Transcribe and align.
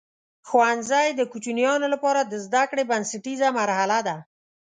ښوونځی 0.47 1.07
د 1.13 1.21
کوچنیانو 1.31 1.87
لپاره 1.93 2.21
د 2.23 2.33
زده 2.45 2.63
کړې 2.69 2.83
بنسټیزه 2.91 3.47
مرحله 3.59 3.99
ده. 4.07 4.15